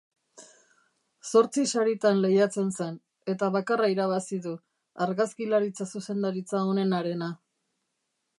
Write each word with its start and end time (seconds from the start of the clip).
Zortzi 1.31 1.65
saritan 1.73 2.23
lehiatzen 2.23 2.71
zen, 2.77 2.97
eta 3.35 3.51
bakarra 3.57 3.91
irabazi 3.97 4.41
du, 4.47 4.57
argazkilaritza 5.07 5.89
zuzendaritza 5.93 6.65
onenarena. 6.73 7.31